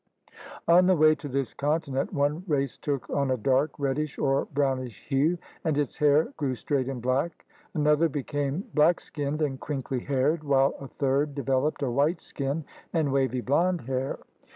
[0.67, 5.01] On the way to this continent one race took on a dark reddish or brownish
[5.05, 10.43] hue and its hair grew straight and black; another became black skinned and crinkly haired,
[10.43, 14.17] while a third developed a white skin and wavy blonde hair.